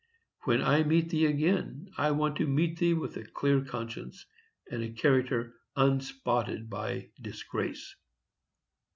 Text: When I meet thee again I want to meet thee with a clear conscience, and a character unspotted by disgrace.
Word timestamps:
When 0.45 0.63
I 0.63 0.81
meet 0.81 1.09
thee 1.11 1.27
again 1.27 1.91
I 1.95 2.09
want 2.09 2.37
to 2.37 2.47
meet 2.47 2.79
thee 2.79 2.95
with 2.95 3.17
a 3.17 3.23
clear 3.23 3.63
conscience, 3.63 4.25
and 4.71 4.81
a 4.81 4.91
character 4.91 5.53
unspotted 5.75 6.71
by 6.71 7.11
disgrace. 7.21 7.95